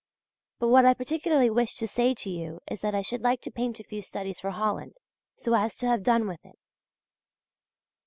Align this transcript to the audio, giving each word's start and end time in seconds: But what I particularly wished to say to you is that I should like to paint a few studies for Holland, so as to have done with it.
But 0.57 0.69
what 0.69 0.83
I 0.83 0.95
particularly 0.95 1.51
wished 1.51 1.77
to 1.77 1.87
say 1.87 2.15
to 2.15 2.29
you 2.31 2.59
is 2.71 2.81
that 2.81 2.95
I 2.95 3.03
should 3.03 3.21
like 3.21 3.39
to 3.41 3.51
paint 3.51 3.79
a 3.79 3.83
few 3.83 4.01
studies 4.01 4.39
for 4.39 4.49
Holland, 4.49 4.93
so 5.35 5.53
as 5.53 5.77
to 5.77 5.85
have 5.85 6.01
done 6.01 6.27
with 6.27 6.43
it. 6.43 6.57